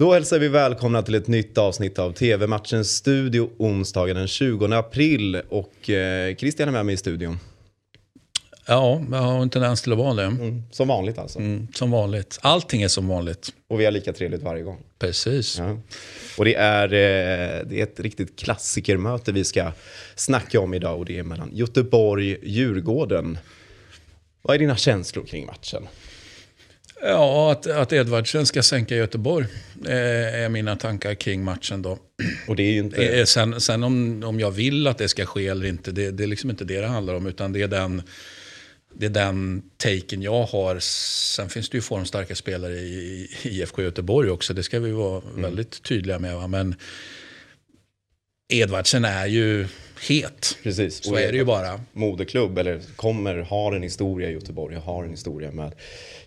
[0.00, 5.42] Då hälsar vi välkomna till ett nytt avsnitt av TV-matchens studio onsdagen den 20 april.
[5.48, 7.38] Och eh, Christian är med mig i studion.
[8.66, 10.24] Ja, jag har en tendens till att vara det.
[10.24, 11.38] Mm, som vanligt alltså.
[11.38, 12.38] Mm, som vanligt.
[12.42, 13.52] Allting är som vanligt.
[13.68, 14.78] Och vi har lika trevligt varje gång.
[14.98, 15.58] Precis.
[15.58, 15.78] Ja.
[16.38, 19.72] Och det är, eh, det är ett riktigt klassikermöte vi ska
[20.14, 23.38] snacka om idag och det är mellan Göteborg-Djurgården.
[24.42, 25.88] Vad är dina känslor kring matchen?
[27.02, 29.46] Ja, att, att Edvardsen ska sänka Göteborg
[29.86, 31.98] eh, är mina tankar kring matchen då.
[32.48, 33.04] Och det är inte...
[33.04, 36.22] Eh, Sen, sen om, om jag vill att det ska ske eller inte, det, det
[36.22, 37.26] är liksom inte det det handlar om.
[37.26, 38.02] Utan det är den,
[38.94, 40.78] det är den taken jag har.
[40.78, 44.54] Sen finns det ju formstarka spelare i, IFK Göteborg också.
[44.54, 46.36] Det ska vi vara väldigt tydliga med.
[46.36, 46.46] Va?
[46.46, 46.74] Men
[48.48, 49.66] Edvardsen är ju
[50.08, 50.58] het.
[50.62, 51.04] Precis.
[51.04, 51.80] Så är det ju bara.
[51.92, 55.72] Moderklubb, eller kommer, har en historia i Göteborg, har en historia med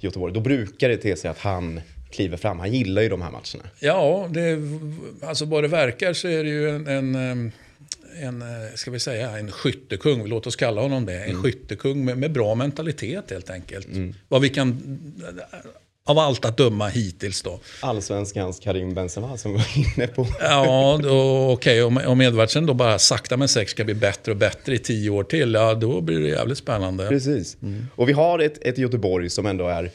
[0.00, 0.34] Göteborg.
[0.34, 2.58] Då brukar det till sig att han kliver fram.
[2.58, 3.70] Han gillar ju de här matcherna.
[3.80, 4.58] Ja, det,
[5.26, 7.52] alltså vad det verkar så är det ju en, en,
[8.20, 11.24] en ska vi säga, en skyttekung, låt oss kalla honom det.
[11.24, 11.42] En Mm.
[11.42, 13.88] skyttekung med, med bra mentalitet helt enkelt.
[14.28, 14.72] Vad vi kan,
[16.04, 17.60] av allt att döma hittills då.
[17.80, 20.26] Allsvenskans Karim Benzema som vi var inne på.
[20.40, 20.98] Ja,
[21.52, 24.78] okej, om, om Edvardsen då bara sakta men säkert ska bli bättre och bättre i
[24.78, 27.08] tio år till, ja då blir det jävligt spännande.
[27.08, 27.56] Precis.
[27.96, 29.90] Och vi har ett, ett Göteborg som ändå är...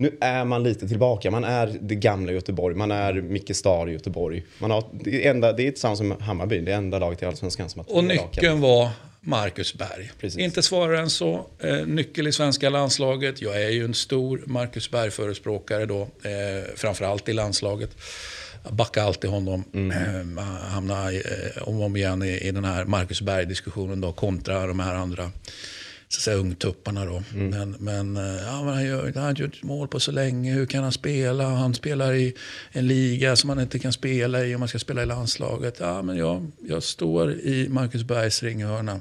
[0.00, 1.30] Nu är man lite tillbaka.
[1.30, 2.74] Man är det gamla Göteborg.
[2.76, 4.44] Man är Micke Stad i Göteborg.
[4.58, 6.60] Man har, det, enda, det är tillsammans som Hammarby.
[6.60, 8.88] Det enda laget i Allsvenskan som har Och nyckeln var
[9.20, 10.12] Marcus Berg.
[10.20, 10.38] Precis.
[10.38, 11.46] Inte svårare än så.
[11.58, 13.42] Eh, nyckel i svenska landslaget.
[13.42, 16.02] Jag är ju en stor Marcus Berg-förespråkare då.
[16.02, 17.90] Eh, framförallt i landslaget.
[18.64, 19.64] Jag backar alltid honom.
[19.74, 24.66] Eh, hamnar eh, om och om igen i, i den här Marcus Berg-diskussionen då kontra
[24.66, 25.30] de här andra
[26.10, 27.22] så att säga, ungtupparna då.
[27.34, 30.52] Men, men, eh, ja, han, gör, han har inte gjort mål på så länge.
[30.52, 31.44] Hur kan han spela?
[31.44, 32.34] Han spelar i
[32.72, 35.76] en liga som han inte kan spela i om man ska spela i landslaget.
[35.80, 39.00] Ja, men jag, jag står i Marcus Bergs ringhörna.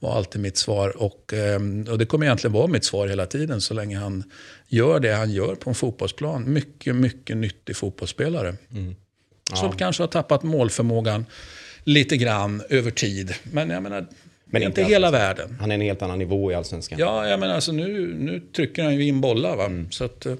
[0.00, 1.02] var alltid mitt svar.
[1.02, 4.24] Och, ehm, och det kommer egentligen vara mitt svar hela tiden så länge han
[4.68, 6.52] gör det han gör på en fotbollsplan.
[6.52, 8.54] Mycket, mycket nyttig fotbollsspelare.
[9.54, 11.26] Som kanske har tappat målförmågan
[11.84, 13.34] lite grann över tid.
[13.42, 14.06] Men jag menar,
[14.60, 15.56] är inte hela världen.
[15.60, 16.98] Han är en helt annan nivå i Allsvenskan.
[16.98, 19.56] Ja, jag menar alltså nu, nu trycker han ju in bollar.
[19.56, 19.70] Va?
[19.90, 20.34] Så att, eh,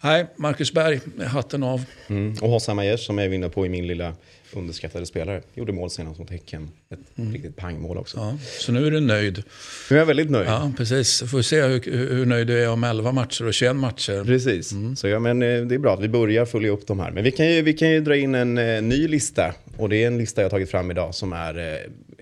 [0.00, 1.84] nej, Marcus Berg, hatten av.
[2.06, 2.34] Mm.
[2.40, 4.14] Och Hossam Aiesh som jag är inne på i min lilla
[4.52, 5.42] underskattade spelare.
[5.54, 6.70] Gjorde mål senast mot Häcken.
[6.90, 6.98] Ett
[7.32, 8.16] riktigt pangmål också.
[8.18, 9.42] Ja, så nu är du nöjd.
[9.90, 10.48] Nu är jag väldigt nöjd.
[10.48, 11.22] Ja, precis.
[11.30, 11.82] Får vi se hur,
[12.14, 14.24] hur nöjd du är om 11 matcher och 21 matcher.
[14.24, 14.72] Precis.
[14.96, 17.10] Så ja, men eh, det är bra att vi börjar följa upp de här.
[17.10, 19.54] Men vi kan ju, vi kan ju dra in en eh, ny lista.
[19.76, 21.78] Och det är en lista jag har tagit fram idag som är eh,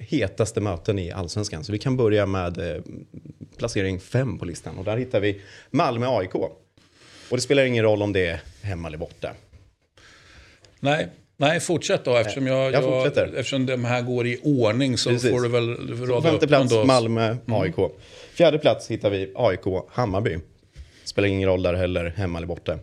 [0.09, 1.65] hetaste möten i Allsvenskan.
[1.65, 2.83] Så vi kan börja med eh,
[3.57, 4.79] placering fem på listan.
[4.79, 6.35] Och där hittar vi Malmö-AIK.
[6.35, 9.31] Och det spelar ingen roll om det är hemma eller borta.
[10.81, 12.17] Nej, nej, fortsätt då.
[12.17, 13.27] Eftersom, jag, Jag fortsätter.
[13.37, 15.31] eftersom de här går i ordning så Precis.
[15.31, 16.85] får du väl rada Femte upp plats då.
[16.85, 17.75] Malmö, AIK.
[18.33, 20.39] Fjärde plats hittar vi AIK, Hammarby.
[21.05, 22.79] Spelar ingen roll där heller, hemma eller borta.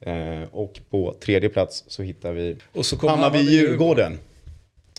[0.00, 4.18] Eh, och på tredje plats så hittar vi Och så kom Hammarby-Djurgården.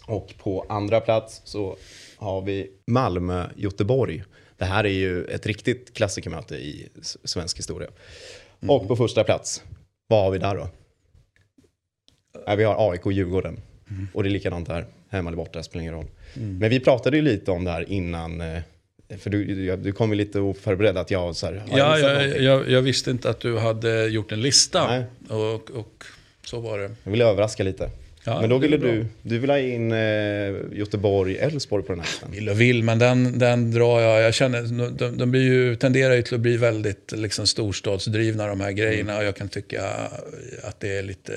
[0.07, 1.77] Och på andra plats så
[2.17, 4.23] har vi Malmö-Göteborg.
[4.57, 6.87] Det här är ju ett riktigt klassikermöte i
[7.23, 7.89] svensk historia.
[8.67, 9.63] Och på första plats,
[10.07, 10.67] vad har vi där då?
[12.55, 13.59] Vi har AIK-Djurgården.
[14.13, 16.05] Och det är likadant där, hemma eller borta, spelar ingen roll.
[16.33, 18.41] Men vi pratade ju lite om det här innan.
[18.41, 18.61] eh,
[19.19, 22.81] För du, du- kom ju lite oförberedd att jag så här, Ja, jag, jag, jag
[22.81, 24.87] visste inte att du hade gjort en lista.
[24.87, 25.03] Nej.
[25.29, 26.03] Och, och
[26.45, 26.91] så var det.
[27.03, 27.89] Jag ville överraska lite.
[28.27, 29.97] Ja, Men då ville du, du vill ha in eh,
[30.71, 32.31] Göteborg, Elfsborg på den här listan.
[32.31, 34.21] Vill och vill, men den, den drar jag.
[34.21, 38.61] Jag känner, de, de blir ju, tenderar ju till att bli väldigt liksom, storstadsdrivna de
[38.61, 39.17] här grejerna.
[39.17, 39.85] Och jag kan tycka
[40.63, 41.33] att det är lite...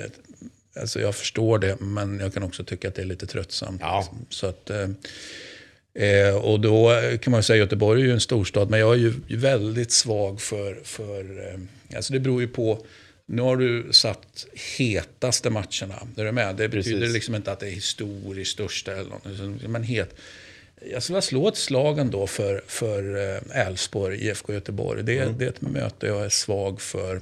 [0.80, 3.80] Alltså jag förstår det, men jag kan också tycka att det är lite tröttsamt.
[3.80, 3.98] Ja.
[3.98, 4.26] liksom.
[4.28, 4.88] Så att, eh,
[6.04, 8.92] eh, och då kan man ju säga att Göteborg är ju en storstad, men jag
[8.94, 10.78] är ju väldigt svag för...
[10.84, 12.84] för eh, alltså det beror ju på...
[13.30, 14.46] Nu har du satt
[14.76, 16.06] hetaste matcherna.
[16.16, 16.56] Är du med?
[16.56, 17.14] Det betyder Precis.
[17.14, 19.62] liksom inte att det är historiskt största eller något.
[19.68, 20.14] Men het.
[20.92, 23.16] Jag skulle slå ett slag ändå för, för
[23.52, 25.02] eh, Elfsborg, IFK Göteborg.
[25.02, 25.38] Det, Mm.
[25.38, 27.20] det är ett möte jag är svag för.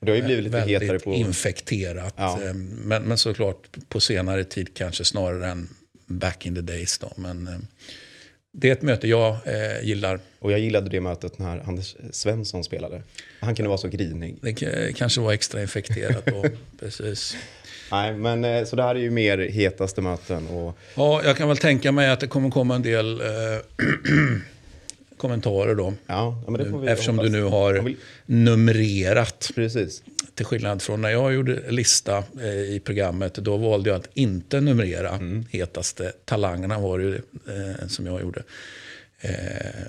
[0.00, 1.14] Det har ju blivit lite hetare Väldigt på...
[1.14, 2.14] infekterat.
[2.16, 2.42] Ja.
[2.42, 5.68] Eh, Men, men såklart på senare tid kanske snarare än
[6.06, 6.98] back in the days.
[6.98, 7.12] Då.
[7.16, 7.54] Men eh,
[8.56, 10.20] det är ett möte jag eh, gillar.
[10.38, 13.02] Och jag gillade det mötet när Anders Svensson spelade.
[13.40, 14.36] Han kunde vara så grinig.
[14.40, 14.66] Det k-
[14.96, 16.44] kanske var extra infekterat då.
[16.80, 17.36] Precis.
[17.90, 20.46] Nej, men eh, så det här är ju mer hetaste möten.
[20.48, 23.26] Och, Ja, jag kan väl tänka mig att det kommer komma en del eh,
[25.16, 25.94] kommentarer då.
[26.06, 26.42] Ja,
[26.82, 27.32] vi Eftersom hoppas.
[27.32, 27.96] du nu har vill-
[28.26, 29.50] numrerat.
[29.54, 30.02] Precis.
[30.34, 33.34] Till skillnad från när jag gjorde lista eh, i programmet.
[33.34, 35.10] Då valde jag att inte numrera.
[35.10, 35.44] Mm.
[35.50, 38.42] Hetaste talangerna var det ju eh, som jag gjorde.
[39.20, 39.32] Eh,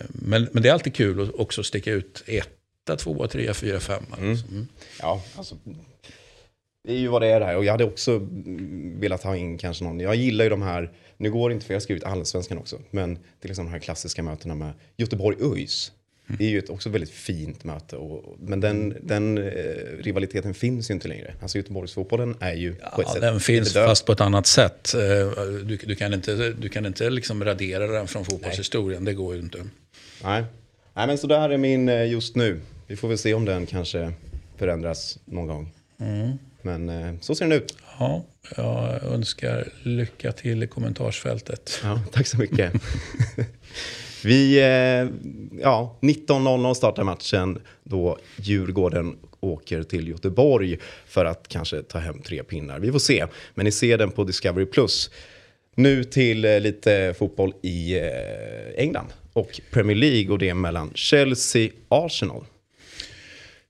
[0.10, 4.18] men, men det är alltid kul att också sticka ut etta, tvåa, trea, fyra, femma.
[4.20, 4.68] Mm.
[5.00, 5.58] Ja, alltså.
[6.86, 7.58] Det är ju vad det är det här.
[7.58, 8.28] Och jag hade också
[9.00, 10.00] velat ha in kanske någon.
[10.00, 12.80] Jag gillar ju de här, nu går det inte för jag har skrivit allsvenskan också.
[12.92, 15.92] Men till exempel de här klassiska mötena med Göteborg-ÖIS.
[16.28, 17.96] Det är ju ett också väldigt fint möte.
[17.96, 19.44] Och, men den, den eh,
[20.00, 21.34] rivaliteten finns ju inte längre.
[21.42, 24.94] Alltså Göteborgsfotbollen är ju på ett sätt den finns fast på ett annat sätt.
[24.94, 25.02] Eh,
[25.66, 29.06] Du, du kan inte, du kan inte liksom radera den från fotbollshistorien.
[29.06, 29.58] Det går ju inte.
[30.24, 30.44] Nej.
[30.94, 32.60] Nej, men så där är min eh, just nu.
[32.88, 34.12] Vi får väl se om den kanske
[34.58, 35.72] förändras någon gång.
[36.00, 36.32] Mm.
[36.66, 37.78] Men eh, så ser den ut.
[38.00, 38.26] Ja,
[38.58, 41.80] jag önskar lycka till i kommentarsfältet.
[41.84, 42.74] Ja, tack så mycket.
[44.24, 45.10] Vi, eh,
[45.62, 52.44] ja, 19.00 startar matchen då Djurgården åker till Göteborg för att kanske ta hem tre
[52.44, 52.80] pinnar.
[52.80, 54.66] Vi får se, men ni ser den på Discovery+.
[54.66, 55.12] Plus.
[55.76, 58.00] Nu till eh, lite fotboll i
[58.76, 62.46] England och Premier League och det är mellan Chelsea-Arsenal.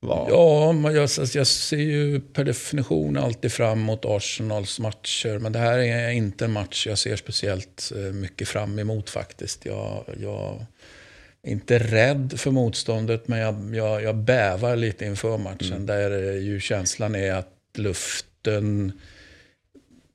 [0.06, 5.40] Vad- Ja, men jag, jag ser ju per definition alltid fram emot Arsenals matcher.
[5.40, 9.66] Men det här är inte en match jag ser speciellt eh, mycket fram emot faktiskt.
[9.66, 10.66] Jag, jag
[11.44, 15.86] är inte rädd för motståndet, men jag, jag, jag bävar lite inför matchen.
[15.86, 18.92] Där eh, ju känslan är att luften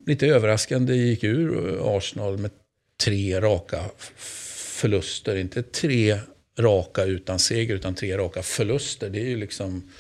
[0.07, 2.51] lite överraskande gick ur Arsenal med
[3.05, 3.85] tre raka
[4.17, 5.37] förluster.
[5.37, 6.19] Inte tre
[6.61, 9.11] raka utan seger, utan tre raka förluster.
[9.11, 9.91] Det är ju liksom...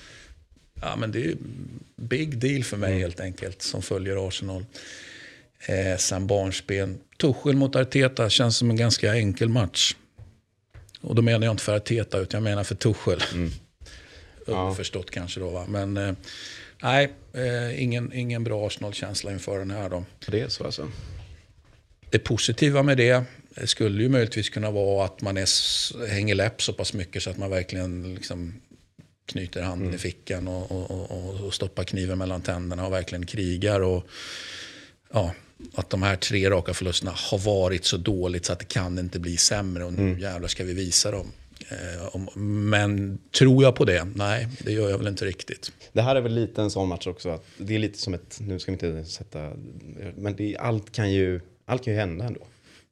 [0.82, 1.34] Ja, men det är
[1.96, 4.64] big deal för mig helt enkelt, som följer Arsenal.
[5.66, 6.98] Eh, sen barnsben.
[7.18, 9.94] Tuchel mot Arteta känns som en ganska enkel match.
[11.00, 13.22] Och då menar jag inte för Arteta, utan jag menar för Tuchel.
[14.46, 15.64] Underförstått kanske då, va?
[15.68, 16.14] Men eh,
[16.82, 20.04] nej, eh, ingen, ingen bra Arsenal-känsla inför den här då.
[20.26, 20.88] Det är så alltså.
[22.10, 23.24] Det positiva med det
[23.64, 27.38] skulle ju möjligtvis kunna vara att man är, hänger läpp så pass mycket så att
[27.38, 28.55] man verkligen liksom
[29.26, 33.81] knyter handen i fickan och, och, och, och stoppar kniven mellan tänderna och verkligen krigar.
[33.81, 34.06] Och,
[35.12, 35.35] ja,
[35.75, 39.19] att de här tre raka förlusterna har varit så dåligt så att det kan inte
[39.19, 41.32] bli sämre och nu jävlar ska vi visa dem.
[41.69, 44.05] Eh, men tror jag på det?
[44.14, 45.73] Nej, det gör jag väl inte riktigt.
[45.93, 47.29] Det här är väl lite en sån match också.
[47.29, 49.53] Att det är lite som ett, nu ska vi inte sätta,
[50.17, 52.46] men det, allt, kan ju, allt kan ju hända ändå.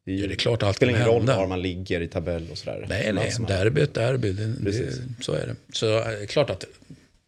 [0.08, 2.58] Det, Ja, det är klart allt spelar ingen roll var man ligger i tabell och
[2.58, 2.86] sådär.
[2.88, 4.32] Nej, nej, är- derby är ett derby.
[4.32, 5.56] Det, det, så är det.
[5.72, 6.64] Så eh, klart att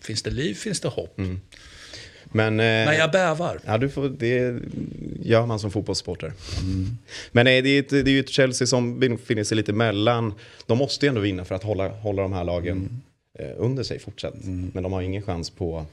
[0.02, 1.18] finns det liv finns det hopp.
[2.32, 3.60] Men, eh, Men jag bävar.
[3.66, 4.60] Ja, du får, det
[5.22, 6.32] gör man som fotbollssupporter.
[7.32, 10.34] Men nej, det, är ett, det är ju ett Chelsea som befinner sig lite mellan.
[10.66, 13.02] De måste ju ändå vinna för att hålla, hålla de här lagen
[13.38, 14.34] eh, under sig fortsatt.
[14.44, 15.86] Men de har ingen chans på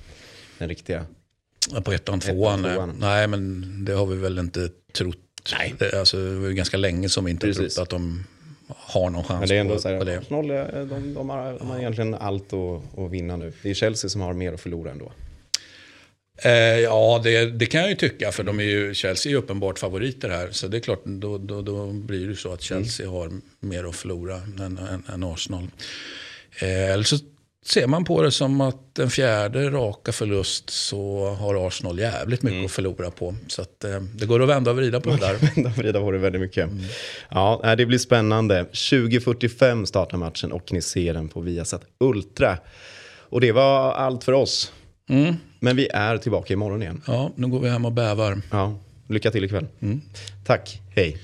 [0.57, 1.05] den riktiga.
[1.83, 2.61] På ettan, tvåan.
[2.61, 2.79] nej.
[2.99, 5.17] Nej, men det har vi väl inte trott.
[5.51, 5.73] Nej.
[5.79, 7.75] Det, alltså, det var ganska länge som vi inte Precis.
[7.75, 8.23] trott att de
[8.67, 10.17] har någon chans Men det är ändå på, så här, på det.
[10.17, 13.53] Arsenal, de, de, har, de har egentligen allt att, att vinna nu.
[13.61, 15.11] Det är Chelsea som har mer att förlora ändå.
[16.43, 18.31] Eh, ja, det, det kan jag ju tycka.
[18.31, 20.51] För de är ju, Chelsea är ju uppenbart favoriter här.
[20.51, 23.95] Så det är klart, då, då, då blir det så att Chelsea har mer att
[23.95, 25.67] förlora än, än, än Arsenal.
[26.61, 27.17] Eh, eller så
[27.67, 32.65] ser man på det som att en fjärde raka förlust så har Arsenal jävligt mycket
[32.65, 33.35] att förlora på.
[33.47, 35.33] Så att, eh, det går att vända och vrida på det där.
[35.55, 36.69] Vända och vrida på det väldigt mycket.
[37.29, 38.65] Ja, nej, det blir spännande.
[38.71, 42.57] 20.45 startar matchen och ni ser den på Viasat Ultra.
[43.29, 44.71] Och det var allt för oss.
[45.09, 45.35] Mm.
[45.59, 47.01] Men vi är tillbaka imorgon igen.
[47.07, 48.41] Ja, nu går vi hem och bävar.
[48.51, 49.67] Ja, lycka till ikväll.
[50.45, 51.17] Tack, hej.